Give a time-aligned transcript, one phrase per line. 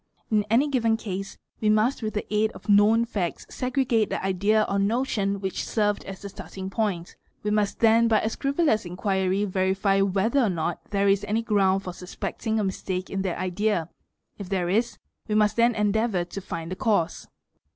[0.31, 4.65] In any given case we must wit, the aid of known facts segregate the idea
[4.67, 10.01] or notion which served as starting point; we must then by a scrupulous inquiry verify
[10.01, 13.89] whether ¢ not there is any ground for suspecting a mistake in that idea;
[14.39, 14.81] if there, PERCEPTION
[15.27, 17.27] 63 is, we must then endeavour to find the cause.